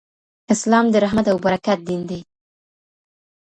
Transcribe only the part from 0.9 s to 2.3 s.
د رحمت او برکت دین دی.